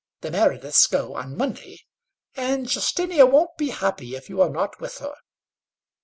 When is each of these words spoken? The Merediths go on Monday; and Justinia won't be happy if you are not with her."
The 0.21 0.31
Merediths 0.31 0.87
go 0.87 1.13
on 1.13 1.37
Monday; 1.37 1.81
and 2.35 2.65
Justinia 2.67 3.27
won't 3.27 3.55
be 3.55 3.69
happy 3.69 4.15
if 4.15 4.29
you 4.29 4.41
are 4.41 4.49
not 4.49 4.79
with 4.81 4.97
her." 4.97 5.13